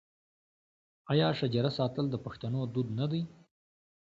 آیا 1.11 1.27
شجره 1.39 1.71
ساتل 1.77 2.05
د 2.09 2.15
پښتنو 2.25 2.59
دود 2.73 2.87
نه 2.99 3.05
دی؟ 3.11 3.21